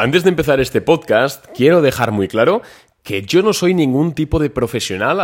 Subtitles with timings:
[0.00, 2.62] Antes de empezar este podcast, quiero dejar muy claro
[3.02, 5.20] que yo no soy ningún tipo de profesional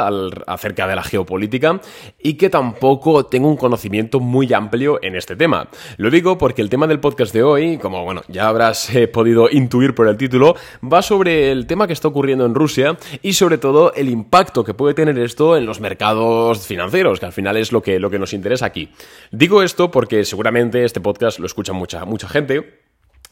[0.46, 1.80] acerca de la geopolítica
[2.22, 5.70] y que tampoco tengo un conocimiento muy amplio en este tema.
[5.96, 9.48] Lo digo porque el tema del podcast de hoy, como bueno, ya habrás eh, podido
[9.50, 13.56] intuir por el título, va sobre el tema que está ocurriendo en Rusia y sobre
[13.56, 17.72] todo el impacto que puede tener esto en los mercados financieros, que al final es
[17.72, 18.90] lo que, lo que nos interesa aquí.
[19.30, 22.84] Digo esto porque seguramente este podcast lo escucha mucha, mucha gente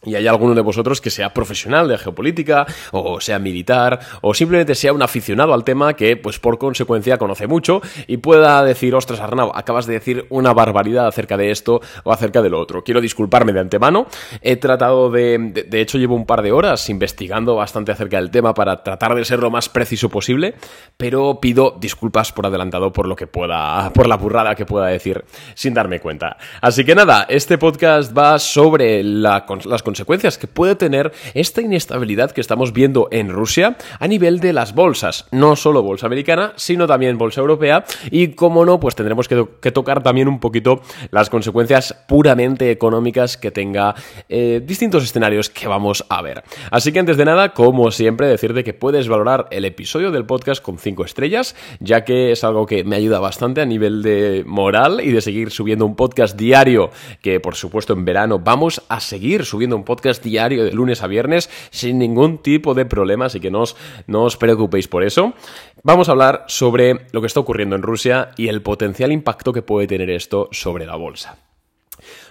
[0.04, 4.74] y hay alguno de vosotros que sea profesional de geopolítica, o sea militar, o simplemente
[4.74, 9.20] sea un aficionado al tema que, pues por consecuencia, conoce mucho y pueda decir, ostras,
[9.20, 12.84] Arnau, acabas de decir una barbaridad acerca de esto o acerca de lo otro.
[12.84, 14.06] Quiero disculparme de antemano.
[14.40, 18.54] He tratado de, de, hecho, llevo un par de horas investigando bastante acerca del tema
[18.54, 20.54] para tratar de ser lo más preciso posible,
[20.96, 25.24] pero pido disculpas por adelantado por lo que pueda, por la burrada que pueda decir
[25.54, 26.36] sin darme cuenta.
[26.60, 32.30] Así que nada, este podcast va sobre la, las consecuencias que puede tener esta inestabilidad
[32.32, 36.86] que estamos viendo en Rusia a nivel de las bolsas, no solo bolsa americana, sino
[36.86, 41.94] también bolsa europea y como no, pues tendremos que, tocar también un poquito las consecuencias
[42.06, 43.94] puramente económicas que tenga
[44.28, 46.44] eh, distintos escenarios que vamos a ver.
[46.70, 50.62] Así que antes de nada, como siempre, decirte que puedes valorar el episodio del podcast
[50.62, 55.00] con 5 estrellas, ya que es algo que me ayuda bastante a nivel de moral
[55.02, 56.90] y de seguir subiendo un podcast diario,
[57.20, 61.06] que por supuesto en verano vamos a seguir subiendo un podcast diario de lunes a
[61.06, 63.76] viernes sin ningún tipo de problema, así que no os,
[64.06, 65.34] no os preocupéis por eso.
[65.82, 69.62] Vamos a hablar sobre lo que está ocurriendo en Rusia y el potencial impacto que
[69.62, 71.38] puede tener esto sobre la bolsa.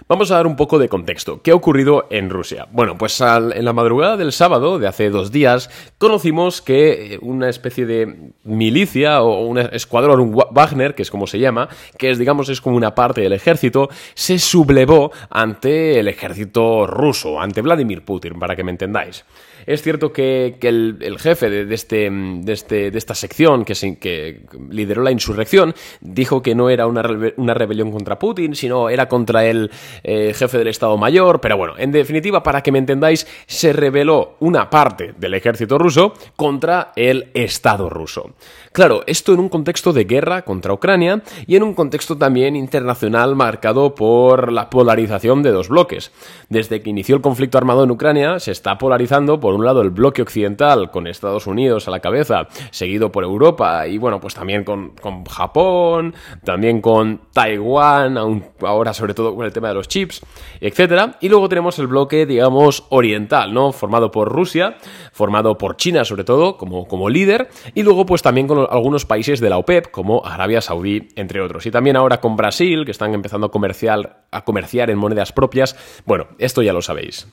[0.06, 1.40] Vamos a dar un poco de contexto.
[1.40, 2.68] ¿Qué ha ocurrido en Rusia?
[2.70, 7.48] Bueno, pues en la madrugada del sábado, de hace dos días, conocimos que eh, una
[7.48, 12.18] especie de milicia o un escuadrón, un Wagner, que es como se llama, que es,
[12.18, 18.04] digamos, es como una parte del ejército, se sublevó ante el ejército ruso, ante Vladimir
[18.04, 19.24] Putin, para que me entendáis.
[19.66, 25.10] Es cierto que, el, jefe de, este, de, este, de, esta sección, que, lideró la
[25.10, 27.02] insurrección, dijo que no era una,
[27.36, 29.70] una rebelión contra Putin, sino era contra el
[30.02, 31.40] eh, jefe del Estado Mayor.
[31.40, 36.14] Pero bueno, en definitiva, para que me entendáis, se rebeló una parte del ejército ruso
[36.36, 38.34] contra el Estado ruso.
[38.72, 43.36] Claro, esto en un contexto de guerra contra Ucrania y en un contexto también internacional
[43.36, 46.10] marcado por la polarización de dos bloques.
[46.48, 49.90] Desde que inició el conflicto armado en Ucrania, se está polarizando por un lado el
[49.90, 54.64] bloque occidental con Estados Unidos a la cabeza, seguido por Europa y bueno, pues también
[54.64, 54.94] con,
[55.26, 58.18] Japón, también con Taiwán,
[58.60, 60.22] ahora sobre todo con el tema de los chips,
[60.60, 61.16] etcétera.
[61.20, 63.72] Y luego tenemos el bloque, digamos, oriental, ¿no?
[63.72, 64.76] Formado por Rusia,
[65.12, 69.40] formado por China sobre todo como, como líder, y luego pues también con algunos países
[69.40, 71.66] de la OPEP, como Arabia Saudí, entre otros.
[71.66, 75.76] Y también ahora con Brasil, que están empezando a comerciar, a comerciar en monedas propias.
[76.04, 77.28] Bueno, esto ya lo sabéis.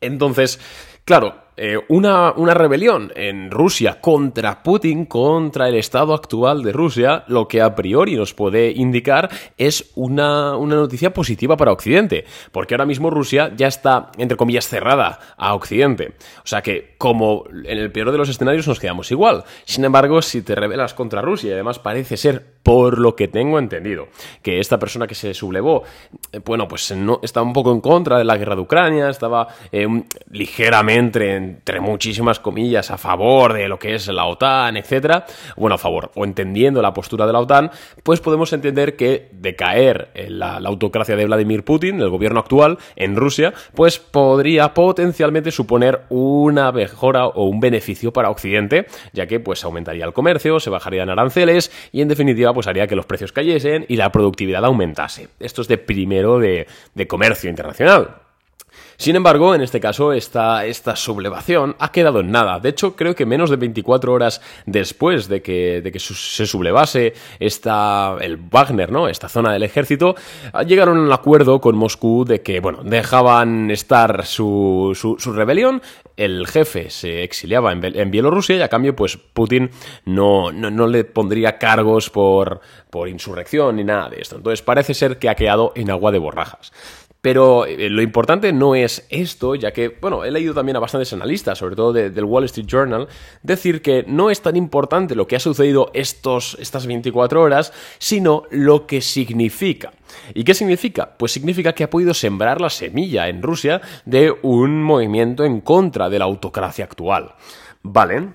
[0.00, 0.60] Entonces,
[1.08, 7.24] claro, eh, una, una, rebelión en Rusia contra Putin, contra el estado actual de Rusia,
[7.26, 12.74] lo que a priori nos puede indicar es una, una, noticia positiva para Occidente, porque
[12.74, 16.14] ahora mismo Rusia ya está, entre comillas, cerrada a Occidente.
[16.44, 19.42] O sea que, como en el peor de los escenarios, nos quedamos igual.
[19.64, 23.58] Sin embargo, si te rebelas contra Rusia, y además parece ser, por lo que tengo
[23.58, 24.06] entendido,
[24.42, 25.82] que esta persona que se sublevó,
[26.32, 29.48] eh, bueno, pues no, está un poco en contra de la guerra de Ucrania, estaba
[29.72, 29.88] eh,
[30.30, 35.26] ligeramente en entre muchísimas comillas, a favor de lo que es la OTAN, etcétera,
[35.56, 37.70] bueno, a favor, o entendiendo la postura de la OTAN,
[38.02, 43.16] pues podemos entender que decaer la, la autocracia de Vladimir Putin, el gobierno actual en
[43.16, 49.64] Rusia, pues podría potencialmente suponer una mejora o un beneficio para Occidente, ya que pues
[49.64, 53.86] aumentaría el comercio, se bajarían aranceles y en definitiva pues haría que los precios cayesen
[53.88, 55.28] y la productividad aumentase.
[55.40, 56.66] Esto es de primero de
[57.08, 58.27] comercio internacional.
[59.00, 62.58] Sin embargo, en este caso, esta, esta sublevación ha quedado en nada.
[62.58, 67.14] De hecho, creo que menos de 24 horas después de que, de que se sublevase
[67.38, 69.06] el Wagner, ¿no?
[69.06, 70.16] Esta zona del ejército,
[70.66, 75.80] llegaron a un acuerdo con Moscú de que, bueno, dejaban estar su, su, rebelión,
[76.16, 79.70] el jefe se exiliaba en, Bielorrusia y a cambio, pues Putin
[80.06, 82.60] no, no, no le pondría cargos por,
[82.90, 84.34] por insurrección ni nada de esto.
[84.34, 86.72] Entonces parece ser que ha quedado en agua de borrajas.
[87.20, 91.12] Pero eh, lo importante no es esto, ya que, bueno, he leído también a bastantes
[91.12, 93.08] analistas, sobre todo del Wall Street Journal,
[93.42, 98.44] decir que no es tan importante lo que ha sucedido estos, estas 24 horas, sino
[98.50, 99.92] lo que significa.
[100.32, 101.16] ¿Y qué significa?
[101.18, 106.08] Pues significa que ha podido sembrar la semilla en Rusia de un movimiento en contra
[106.08, 107.34] de la autocracia actual.
[107.82, 108.28] ¿Vale?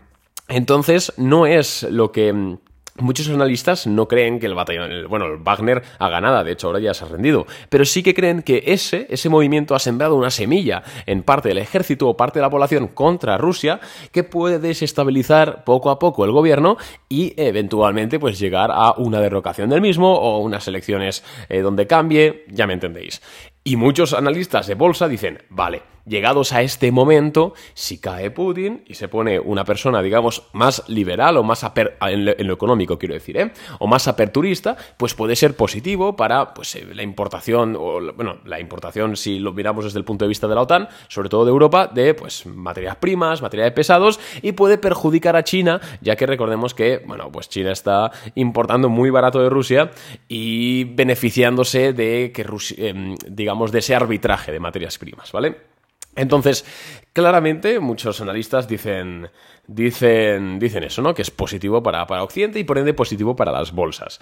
[0.49, 2.57] Entonces, no es lo que
[2.99, 6.79] Muchos analistas no creen que el batallón, bueno, el Wagner haga nada, de hecho ahora
[6.79, 10.29] ya se ha rendido, pero sí que creen que ese, ese movimiento ha sembrado una
[10.29, 13.79] semilla en parte del ejército o parte de la población contra Rusia
[14.11, 16.77] que puede desestabilizar poco a poco el gobierno
[17.09, 22.45] y eventualmente pues llegar a una derrocación del mismo o unas elecciones eh, donde cambie,
[22.49, 23.23] ya me entendéis.
[23.63, 28.95] Y muchos analistas de bolsa dicen, vale, llegados a este momento, si cae Putin y
[28.95, 31.65] se pone una persona, digamos, más liberal o más
[32.01, 33.51] en, lo, económico, quiero decir, ¿eh?
[33.79, 38.59] o más aperturista, pues puede ser positivo para pues, eh, la importación, o bueno, la
[38.59, 41.51] importación, si lo miramos desde el punto de vista de la OTAN, sobre todo de
[41.51, 46.73] Europa, de pues materias primas, materiales pesados, y puede perjudicar a China, ya que recordemos
[46.73, 49.91] que, bueno, pues China está importando muy barato de Rusia
[50.27, 55.72] y beneficiándose de que Rusia, em, digamos, de ese arbitraje de materias primas, ¿vale?
[56.15, 56.65] Entonces,
[57.13, 59.29] claramente muchos analistas dicen,
[59.67, 61.13] dicen, dicen eso, ¿no?
[61.13, 64.19] Que es positivo para, Occidente y por ende positivo para las bolsas.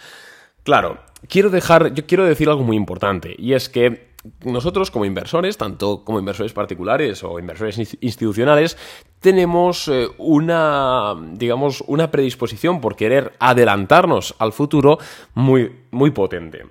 [0.64, 4.12] Claro, quiero dejar, yo quiero decir algo muy importante, y es que
[4.46, 8.78] nosotros como inversores, tanto como inversores particulares o inversores institucionales,
[9.20, 15.00] tenemos eh, una, digamos, una predisposición por querer adelantarnos al futuro
[15.34, 16.66] muy, muy potente.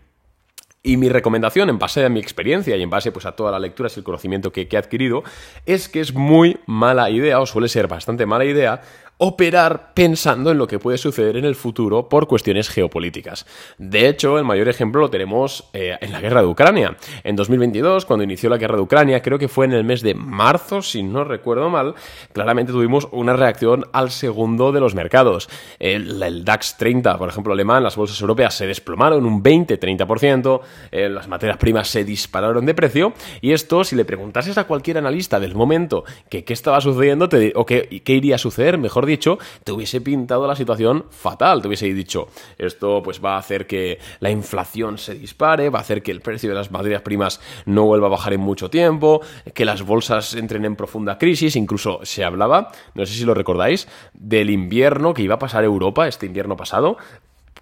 [0.82, 3.60] Y mi recomendación, en base a mi experiencia y en base pues, a todas las
[3.60, 5.22] lecturas y el conocimiento que, que he adquirido,
[5.66, 8.80] es que es muy mala idea, o suele ser bastante mala idea,
[9.22, 13.44] operar pensando en lo que puede suceder en el futuro por cuestiones geopolíticas.
[13.76, 16.96] De hecho, el mayor ejemplo lo tenemos eh, en la guerra de Ucrania.
[17.22, 20.14] En 2022, cuando inició la guerra de Ucrania, creo que fue en el mes de
[20.14, 21.94] marzo, si no recuerdo mal,
[22.32, 25.50] claramente tuvimos una reacción al segundo de los mercados.
[25.78, 30.60] El, DAX 30, por ejemplo, alemán, las bolsas europeas se desplomaron un 20-30%,
[30.92, 33.12] eh, las materias primas se dispararon de precio,
[33.42, 38.02] y esto, si le preguntases a cualquier analista del momento qué estaba sucediendo o qué,
[38.02, 41.60] qué iría a suceder, mejor dicho, te hubiese pintado la situación fatal.
[41.62, 42.28] Te hubiese dicho,
[42.58, 46.20] esto pues va a hacer que la inflación se dispare, va a hacer que el
[46.20, 49.20] precio de las materias primas no vuelva a bajar en mucho tiempo,
[49.54, 51.56] que las bolsas entren en profunda crisis.
[51.56, 56.08] Incluso se hablaba, no sé si lo recordáis, del invierno que iba a pasar Europa
[56.08, 56.96] este invierno pasado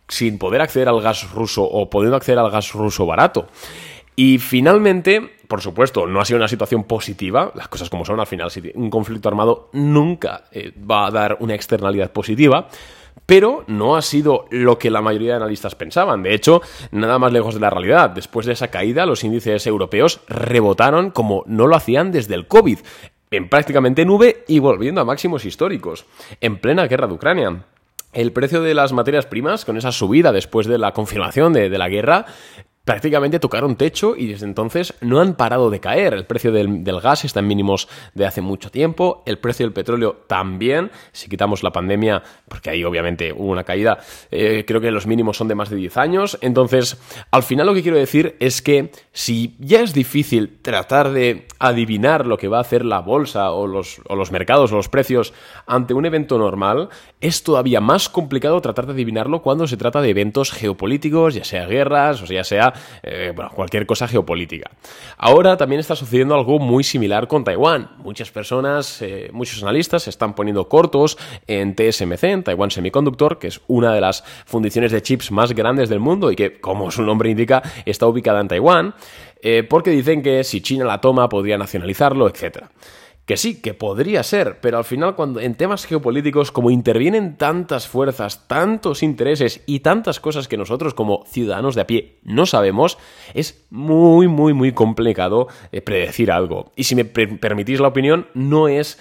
[0.09, 3.49] sin poder acceder al gas ruso o pudiendo acceder al gas ruso barato.
[4.17, 8.27] Y finalmente, por supuesto, no ha sido una situación positiva, las cosas como son, al
[8.27, 12.69] final un conflicto armado nunca eh, va a dar una externalidad positiva,
[13.25, 16.23] pero no ha sido lo que la mayoría de analistas pensaban.
[16.23, 16.63] De hecho,
[16.93, 18.11] nada más lejos de la realidad.
[18.11, 22.79] Después de esa caída, los índices europeos rebotaron como no lo hacían desde el COVID,
[23.31, 26.07] en prácticamente nube y volviendo a máximos históricos,
[26.41, 27.65] en plena guerra de Ucrania.
[28.15, 31.79] El precio de las materias primas, con esa subida después de la confirmación de, de
[31.79, 32.25] la guerra,
[32.89, 36.15] prácticamente tocaron techo y desde entonces no han parado de caer.
[36.15, 40.25] El precio del, gas está en mínimos de hace mucho tiempo, el precio del petróleo
[40.27, 43.99] también, si quitamos la pandemia, porque ahí obviamente hubo una caída,
[44.31, 46.39] eh, creo que los mínimos son de más de 10 años.
[46.41, 46.97] Entonces,
[47.31, 52.27] al final lo que quiero decir es que si ya es difícil tratar de adivinar
[52.27, 55.35] lo que va a hacer la bolsa o los, o los mercados o los precios
[55.67, 56.89] ante un evento normal,
[57.21, 61.67] es todavía más complicado tratar de adivinarlo cuando se trata de eventos geopolíticos, ya sea
[61.67, 64.71] guerras o ya sea eh, bueno, cualquier cosa geopolítica.
[65.17, 67.91] Ahora también está sucediendo algo muy similar con Taiwán.
[67.99, 73.49] Muchas personas, eh, muchos analistas se están poniendo cortos en TSMC, en Taiwan Semiconductor, que
[73.49, 77.03] es una de las fundiciones de chips más grandes del mundo y que, como su
[77.03, 78.95] nombre indica, está ubicada en Taiwán,
[79.41, 82.71] eh, porque dicen que si China la toma podría nacionalizarlo, etcétera.
[83.29, 87.87] Que sí, que podría ser, pero al final cuando en temas geopolíticos como intervienen tantas
[87.87, 92.97] fuerzas, tantos intereses y tantas cosas que nosotros como ciudadanos de a pie no sabemos,
[93.35, 96.73] es muy, muy, muy complicado eh, predecir algo.
[96.75, 98.99] Y si me permitís la opinión, no es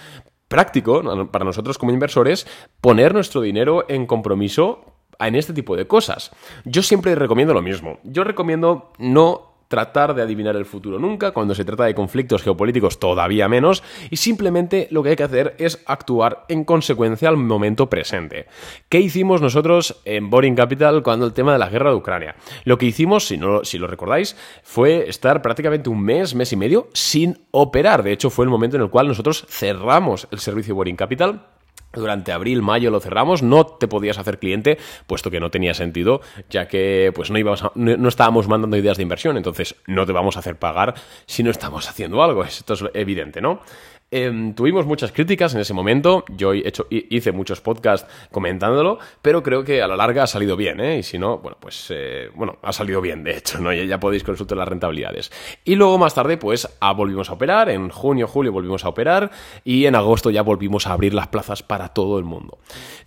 [0.49, 2.47] práctico para nosotros como inversores
[2.81, 6.31] poner nuestro dinero en compromiso en este tipo de cosas.
[6.65, 7.99] Yo siempre recomiendo lo mismo.
[8.03, 12.99] Yo recomiendo no tratar de adivinar el futuro nunca, cuando se trata de conflictos geopolíticos
[12.99, 17.89] todavía menos, y simplemente lo que hay que hacer es actuar en consecuencia al momento
[17.89, 18.47] presente.
[18.89, 22.35] ¿Qué hicimos nosotros en Boring Capital cuando el tema de la guerra de Ucrania?
[22.63, 26.55] Lo que hicimos, si, no, si lo recordáis, fue estar prácticamente un mes, mes y
[26.55, 28.03] medio sin operar.
[28.03, 31.56] De hecho, fue el momento en el cual nosotros cerramos el servicio Boring Capital
[31.93, 36.21] durante abril, mayo lo cerramos, no te podías hacer cliente, puesto que no tenía sentido,
[36.49, 40.35] ya que pues no, íbamos no, estábamos mandando ideas de inversión, entonces no te vamos
[40.35, 43.61] a hacer pagar si no estamos haciendo algo, esto es evidente, ¿no?
[44.09, 49.43] Em, tuvimos muchas críticas en ese momento, yo he hecho, hice muchos podcasts comentándolo, pero
[49.43, 50.99] creo que a la larga ha salido bien, ¿eh?
[50.99, 53.73] Y si no, bueno, pues, eh, bueno, ha salido bien, de hecho, ¿no?
[53.73, 55.29] Ya, podéis consultar las rentabilidades.
[55.65, 59.29] Y luego más tarde, pues, volvimos a operar, en junio, julio volvimos a operar,
[59.65, 62.59] y en agosto ya volvimos a abrir las plazas para todo el mundo.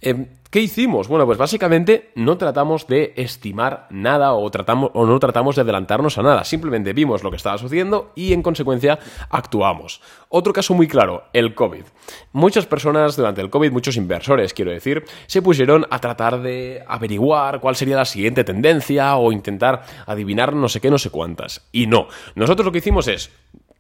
[0.03, 1.07] Em, ¿Qué hicimos?
[1.07, 6.19] Bueno, pues básicamente no tratamos de estimar nada o, tratamos, o no tratamos de adelantarnos
[6.19, 6.43] a nada.
[6.43, 8.99] Simplemente vimos lo que estaba sucediendo y en consecuencia
[9.31, 10.03] actuamos.
[10.29, 11.85] Otro caso muy claro, el COVID.
[12.33, 17.61] Muchas personas durante el COVID, muchos inversores quiero decir, se pusieron a tratar de averiguar
[17.61, 21.69] cuál sería la siguiente tendencia o intentar adivinar no sé qué, no sé cuántas.
[21.71, 23.31] Y no, nosotros lo que hicimos es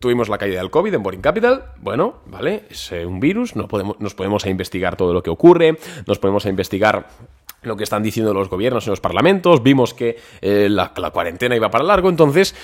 [0.00, 1.72] Tuvimos la caída del COVID en Boring Capital.
[1.76, 2.64] Bueno, ¿vale?
[2.70, 5.76] Es eh, un virus, no podemos, nos podemos a investigar todo lo que ocurre,
[6.06, 7.06] nos podemos a investigar
[7.60, 11.54] lo que están diciendo los gobiernos en los parlamentos, vimos que eh, la, la, cuarentena
[11.54, 12.54] iba para largo, entonces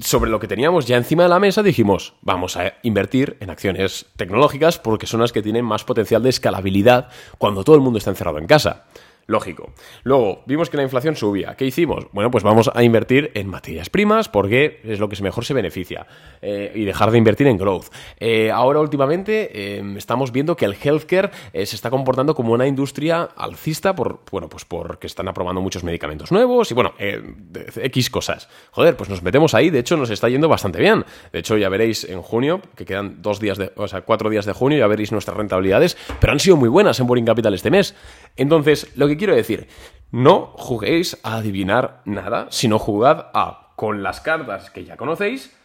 [0.00, 4.06] sobre lo que teníamos ya encima de la mesa dijimos, vamos a invertir en acciones
[4.16, 8.10] tecnológicas porque son las que tienen más potencial de escalabilidad cuando todo el mundo está
[8.10, 8.86] encerrado en casa.
[9.30, 9.72] Lógico.
[10.02, 11.54] Luego, vimos que la inflación subía.
[11.54, 12.08] ¿Qué hicimos?
[12.10, 16.08] Bueno, pues vamos a invertir en materias primas porque es lo que mejor se beneficia.
[16.42, 17.86] Eh, y dejar de invertir en growth.
[18.18, 22.66] Eh, ahora, últimamente, em, estamos viendo que el healthcare eh, se está comportando como una
[22.66, 28.48] industria alcista por, bueno, pues porque están aprobando muchos medicamentos nuevos y, bueno, X cosas.
[28.72, 29.70] Joder, pues nos metemos ahí.
[29.70, 31.04] De hecho, nos está yendo bastante bien.
[31.32, 34.44] De hecho, ya veréis en junio, que quedan dos días de, o sea, cuatro días
[34.44, 37.70] de junio, ya veréis nuestras rentabilidades, pero han sido muy buenas en Boring Capital este
[37.70, 37.94] mes.
[38.36, 39.68] Entonces, lo que quiero decir,
[40.10, 45.56] no juguéis a adivinar nada, sino jugad a, con las cartas que ya conocéis,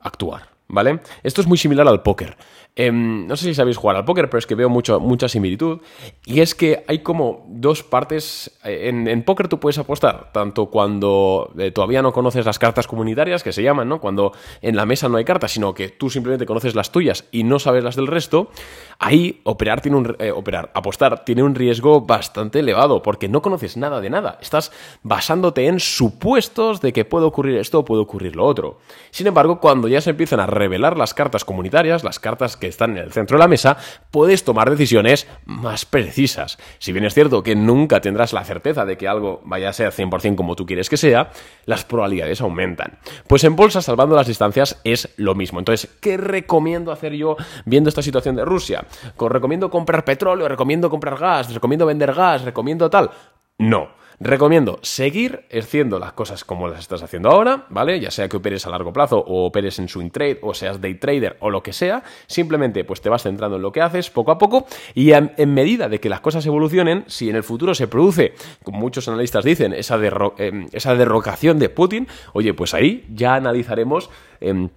[0.00, 1.00] actuar, ¿vale?
[1.22, 2.36] Esto es muy similar al póker.
[2.76, 5.78] Em, no sé si sabéis jugar al póker, pero es que veo mucho, mucha similitud.
[6.26, 8.58] Y es que hay como dos partes.
[8.64, 13.44] Eh, en, póker tú puedes apostar, tanto cuando eh, todavía no conoces las cartas comunitarias,
[13.44, 14.00] que se llaman, ¿no?
[14.00, 17.44] Cuando en la mesa no hay cartas, sino que tú simplemente conoces las tuyas y
[17.44, 18.50] no sabes las del resto.
[18.98, 20.16] Ahí operar tiene un.
[20.18, 24.38] Eh, operar, apostar tiene un riesgo bastante elevado, porque no conoces nada de nada.
[24.42, 24.72] Estás
[25.04, 28.78] basándote en supuestos de que puede ocurrir esto o puede ocurrir lo otro.
[29.12, 32.68] Sin embargo, cuando ya se empiezan a revelar las cartas comunitarias, las cartas que que
[32.70, 33.76] están en el centro de la mesa,
[34.10, 36.56] puedes tomar decisiones más precisas.
[36.78, 39.92] Si bien es cierto que nunca tendrás la certeza de que algo vaya a ser
[39.92, 41.30] 100% como tú quieres que sea,
[41.66, 42.98] las probabilidades aumentan.
[43.28, 45.58] Pues en bolsa, salvando las distancias, es lo mismo.
[45.58, 48.86] Entonces, ¿qué recomiendo hacer yo viendo esta situación de Rusia?
[49.18, 50.48] ¿Recomiendo comprar petróleo?
[50.48, 51.52] ¿Recomiendo comprar gas?
[51.52, 52.42] ¿Recomiendo vender gas?
[52.42, 53.10] ¿Recomiendo tal?
[53.58, 54.03] No.
[54.20, 57.98] Recomiendo seguir haciendo las cosas como las estás haciendo ahora, ¿vale?
[58.00, 60.94] Ya sea que operes a largo plazo o operes en swing trade o seas day
[60.94, 64.30] trader o lo que sea, simplemente pues te vas centrando en lo que haces poco
[64.30, 67.88] a poco y en, medida de que las cosas evolucionen, si en el futuro se
[67.88, 69.98] produce, como muchos analistas dicen, esa,
[70.38, 74.10] em, esa derrocación de Putin, oye, pues ahí ya analizaremos...
[74.40, 74.68] Em,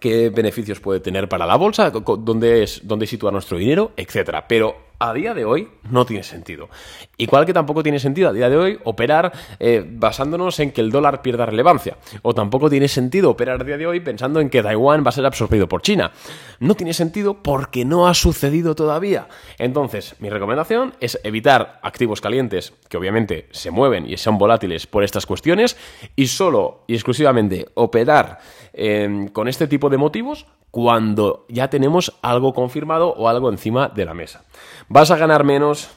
[0.00, 4.48] qué beneficios puede tener para la bolsa, dónde, es, dónde situar nuestro dinero, etcétera.
[4.48, 6.68] Pero a día de hoy no tiene sentido.
[7.16, 10.92] Igual que tampoco tiene sentido a día de hoy operar eh, basándonos en que el
[10.92, 11.96] dólar pierda relevancia.
[12.22, 15.12] O tampoco tiene sentido operar a día de hoy pensando en que Taiwán va a
[15.12, 16.12] ser absorbido por China.
[16.60, 19.26] No tiene sentido porque no ha sucedido todavía.
[19.58, 25.02] Entonces, mi recomendación es evitar activos calientes que obviamente se mueven y son volátiles por
[25.02, 25.76] estas cuestiones
[26.14, 28.38] y solo y exclusivamente operar
[28.72, 34.06] eh, con este tipo de motivos cuando ya tenemos algo confirmado o algo encima de
[34.06, 34.44] la mesa.
[34.88, 35.90] ¿Vas a ganar menos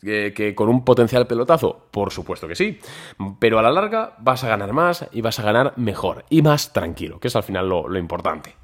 [0.00, 1.88] que, con un potencial pelotazo?
[1.90, 2.78] Por supuesto que sí.
[3.40, 6.72] Pero a la larga vas a ganar más y vas a ganar mejor y más
[6.72, 8.54] tranquilo, que es al final lo, importante.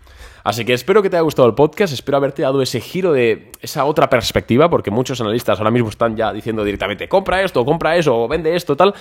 [0.47, 3.51] Así que espero que te haya gustado el podcast, espero haberte dado ese giro de
[3.61, 7.97] esa otra perspectiva, porque muchos analistas ahora mismo están ya diciendo directamente, compra esto, compra
[7.97, 8.95] eso, vende esto, tal.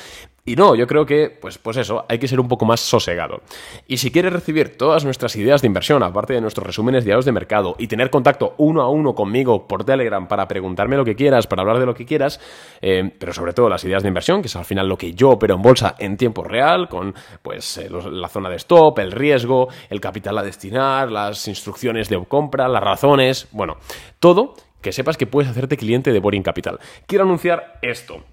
[0.44, 3.42] Y no, yo creo que, pues, pues eso, hay que ser un poco más sosegado.
[3.88, 7.32] Y si quieres recibir todas nuestras ideas de inversión, aparte de nuestros resúmenes diarios de
[7.32, 11.46] mercado, y tener contacto uno a uno conmigo por Telegram para preguntarme lo que quieras,
[11.46, 12.40] para hablar de lo que quieras,
[12.82, 15.30] eh, pero sobre todo las ideas de inversión, que es al final lo que yo
[15.30, 19.68] opero en bolsa en tiempo real, con pues eh, la zona de stop, el riesgo,
[19.92, 23.78] el capital a destinar, las instrucciones de compra, las razones, bueno,
[24.20, 26.80] todo que sepas que puedes hacerte cliente de Boring Capital.
[27.08, 28.24] Quiero anunciar esto.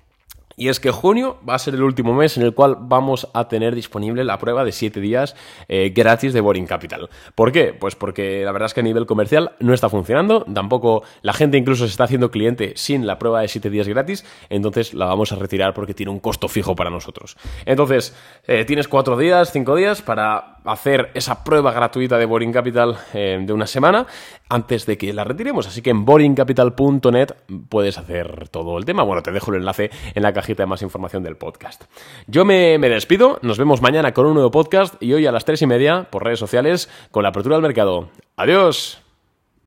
[0.56, 3.49] Y es que junio va a ser el último mes en el cual vamos a
[3.49, 5.35] tener disponible la prueba de 7 días
[5.68, 7.09] eh, gratis de Boring Capital.
[7.35, 7.73] ¿Por qué?
[7.73, 11.56] Pues porque la verdad es que a nivel comercial no está funcionando, tampoco la gente
[11.56, 15.32] incluso se está haciendo cliente sin la prueba de 7 días gratis, entonces la vamos
[15.32, 17.37] a retirar porque tiene un costo fijo para nosotros.
[17.64, 18.14] Entonces,
[18.47, 23.40] eh, tienes 4 días, 5 días para hacer esa prueba gratuita de Boring Capital eh,
[23.45, 24.07] de una semana
[24.49, 25.66] antes de que la retiremos.
[25.66, 27.33] Así que en boringcapital.net
[27.69, 29.02] puedes hacer todo el tema.
[29.02, 31.85] Bueno, te dejo el enlace en la cajita de más información del podcast.
[32.26, 35.45] Yo me, me despido, nos vemos mañana con un nuevo podcast y hoy a las
[35.45, 38.11] tres y media por redes sociales con la apertura del mercado.
[38.37, 39.12] Adiós.